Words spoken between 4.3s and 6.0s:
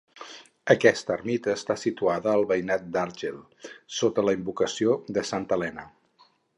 invocació de Santa Helena.